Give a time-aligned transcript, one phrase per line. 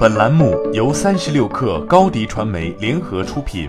[0.00, 3.68] 本栏目由三十六氪高低传媒联合出品。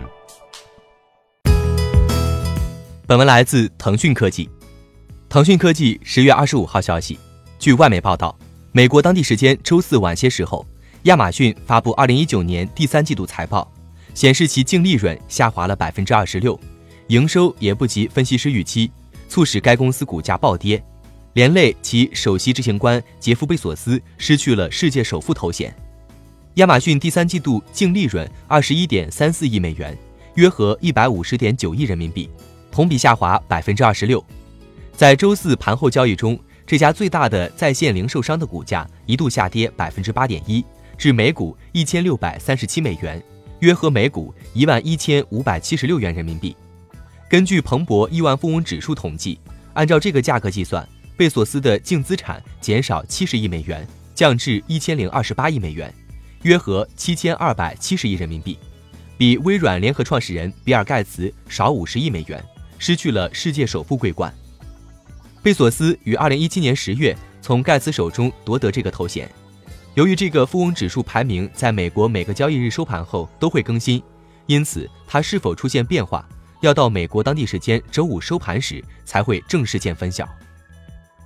[3.06, 4.50] 本文来自腾讯科技。
[5.28, 7.20] 腾讯科技十月二十五号消息，
[7.60, 8.34] 据外媒报道，
[8.72, 10.66] 美国当地时间周四晚些时候，
[11.02, 13.70] 亚马逊发布二零一九年第三季度财报，
[14.14, 16.58] 显示其净利润下滑了百分之二十六，
[17.08, 18.90] 营收也不及分析师预期，
[19.28, 20.82] 促使该公司股价暴跌，
[21.34, 25.76] 连累其首席执行官杰夫·贝索斯失去了世界首富头衔。
[26.56, 29.98] 亚马逊第三季度净利润二十一点三四亿美元，
[30.36, 32.30] 约合一百五十点九亿人民币，
[32.70, 34.22] 同比下滑百分之二十六。
[34.94, 36.38] 在周四盘后交易中，
[36.68, 40.64] 这家最大的在线零售商的股价一度下跌百分之八点一，
[40.98, 43.24] 至每股一千六百三十七美元，
[43.60, 46.54] 约合每股一万一千五百七十六元人民币。
[47.30, 49.40] 根据彭博亿万富翁指数统计，
[49.74, 55.94] 按照这个价格计算，贝索斯的净资产减少七十亿美元，降至一千零二十八亿美元。
[56.44, 58.58] 约合七千二百七十亿人民币，
[59.16, 62.44] 比微软联合创始人比尔·盖茨少五十亿美元，
[62.80, 64.34] 失去了世界首富桂冠。
[65.44, 69.30] 贝索斯于二零一七年十月从盖茨手中夺得这个头衔。
[69.94, 74.02] 由于这个富翁指数排名在美国每个交易日收盘后都会更新，
[74.48, 76.28] 因此它是否出现变化，
[76.62, 80.28] 要到美国当地时间周五收盘时才会正式见分晓。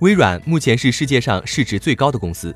[0.00, 2.54] 微软目前是世界上市值最高的公司。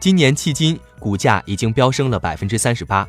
[0.00, 3.06] 今年迄今，股价已经飙升了百分之三十八，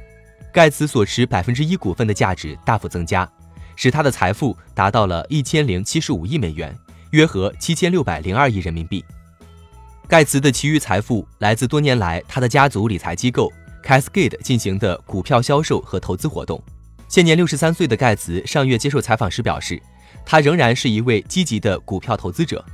[0.52, 3.30] 盖茨所持百分之一股份的价值大幅增加，
[3.76, 6.76] 使他的财富达到了一千零七十五亿美元，
[7.12, 9.06] 约合七千六百零二亿人民币。
[10.08, 13.54] 盖茨的其余财富来自多年来他的家族理财机构
[13.84, 16.60] Cascade 进行的股票销售和投资活动。
[17.08, 19.80] 现年六十三岁的盖茨上月接受采访时表示，
[20.26, 22.66] 他仍然是一位积极的股票投资者，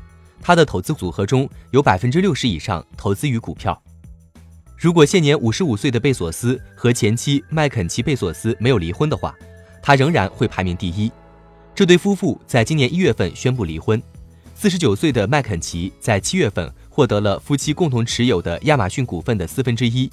[0.41, 3.77] 他的投资组合中有百分之六十以上投资于股票。
[4.77, 9.33] 如果现年五十五岁的贝索斯和前妻麦肯齐·贝索斯没有离婚的话，
[9.81, 11.11] 他仍然会排名第一。
[11.73, 14.01] 这对夫妇在今年一月份宣布离婚。
[14.53, 20.09] 四十九岁的麦肯齐在七月份获得了夫妻共同持有的亚马逊股份的四分之一。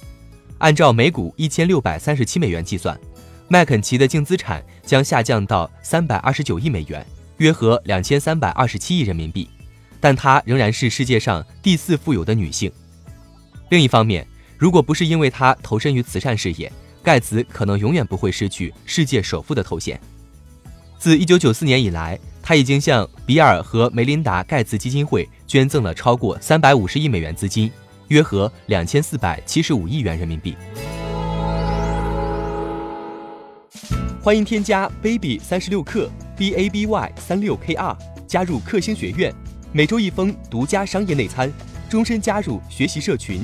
[0.59, 2.97] 按照每股一千六百三十七美元计算，
[3.47, 7.05] 麦肯齐的净资产将下降到三百二十九亿美元，
[7.37, 9.47] 约合两千三百二十七亿人民币。
[9.99, 12.71] 但她仍然是世界上第四富有的女性。
[13.69, 14.27] 另一方面，
[14.63, 16.71] 如果不是因为他投身于慈善事业，
[17.03, 19.99] 盖茨可能永远不会失去世界首富的头衔。
[20.97, 27.69] 自1994年以来，他已经向比尔和梅琳达·盖茨基金会捐赠了超过350亿美元资金，
[28.07, 30.55] 约合2475亿元人民币。
[34.21, 39.29] 欢迎添加 baby 三十六克 b a b y 三六 k r 加入克星学院，
[39.73, 41.51] 每周一封独家商业内参，
[41.89, 43.43] 终身加入学习社群。